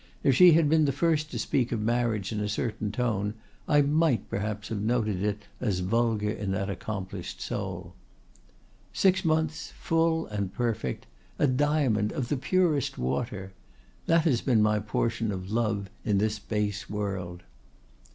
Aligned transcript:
If 0.23 0.33
she 0.33 0.53
had 0.53 0.67
been 0.67 0.85
the 0.85 0.91
first 0.91 1.29
to 1.29 1.37
speak 1.37 1.71
of 1.71 1.79
marriage 1.79 2.31
in 2.31 2.39
a 2.39 2.49
certain 2.49 2.91
tone, 2.91 3.35
I 3.67 3.83
might 3.83 4.27
perhaps 4.31 4.69
have 4.69 4.81
noted 4.81 5.21
it 5.23 5.43
as 5.59 5.81
vulgar 5.81 6.31
in 6.31 6.49
that 6.53 6.71
accomplished 6.71 7.39
soul. 7.39 7.93
"Six 8.93 9.23
months, 9.23 9.73
full 9.79 10.25
and 10.25 10.51
perfect—a 10.51 11.45
diamond 11.45 12.11
of 12.13 12.29
the 12.29 12.37
purest 12.37 12.97
water! 12.97 13.51
That 14.07 14.23
has 14.25 14.41
been 14.41 14.63
my 14.63 14.79
portion 14.79 15.31
of 15.31 15.51
love 15.51 15.91
in 16.03 16.17
this 16.17 16.39
base 16.39 16.89
world. 16.89 17.43